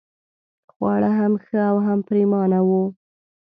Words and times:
خواړه 0.71 1.09
هم 1.19 1.33
ښه 1.45 1.59
او 1.71 1.77
هم 1.85 1.99
پرېمانه 2.07 2.59
وو. 2.67 2.83